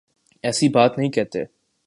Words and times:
ایسی 0.43 0.69
بات 0.69 0.97
نہیں 0.97 1.11
کہتے 1.11 1.43